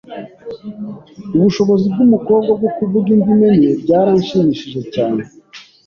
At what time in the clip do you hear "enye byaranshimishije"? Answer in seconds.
3.53-4.81